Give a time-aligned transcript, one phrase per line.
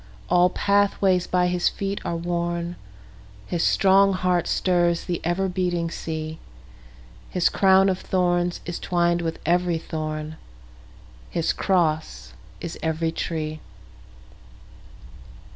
[0.31, 2.75] All pathways by his feet are worn,
[3.45, 6.39] His strong heart stirs the ever beating sea,
[7.29, 10.37] His crown of thorns is twined with every thorn,
[11.29, 13.59] His cross is every tree.